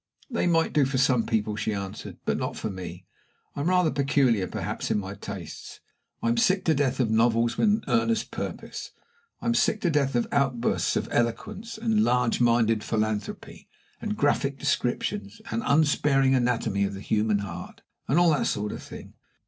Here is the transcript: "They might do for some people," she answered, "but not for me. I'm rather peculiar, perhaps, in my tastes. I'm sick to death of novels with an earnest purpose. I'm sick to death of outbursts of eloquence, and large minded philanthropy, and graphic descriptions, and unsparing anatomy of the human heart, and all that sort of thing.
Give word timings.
"They 0.31 0.47
might 0.47 0.73
do 0.73 0.83
for 0.85 0.97
some 0.97 1.27
people," 1.27 1.55
she 1.55 1.75
answered, 1.75 2.17
"but 2.25 2.35
not 2.35 2.55
for 2.57 2.71
me. 2.71 3.05
I'm 3.55 3.69
rather 3.69 3.91
peculiar, 3.91 4.47
perhaps, 4.47 4.89
in 4.89 4.97
my 4.97 5.13
tastes. 5.13 5.79
I'm 6.23 6.37
sick 6.37 6.65
to 6.65 6.73
death 6.73 6.99
of 6.99 7.11
novels 7.11 7.55
with 7.55 7.69
an 7.69 7.83
earnest 7.87 8.31
purpose. 8.31 8.93
I'm 9.43 9.53
sick 9.53 9.79
to 9.81 9.91
death 9.91 10.15
of 10.15 10.27
outbursts 10.31 10.95
of 10.95 11.07
eloquence, 11.11 11.77
and 11.77 12.03
large 12.03 12.41
minded 12.41 12.83
philanthropy, 12.83 13.69
and 14.01 14.17
graphic 14.17 14.57
descriptions, 14.57 15.39
and 15.51 15.61
unsparing 15.67 16.33
anatomy 16.33 16.83
of 16.83 16.95
the 16.95 17.01
human 17.01 17.37
heart, 17.37 17.83
and 18.07 18.17
all 18.17 18.31
that 18.31 18.47
sort 18.47 18.71
of 18.71 18.81
thing. 18.81 19.13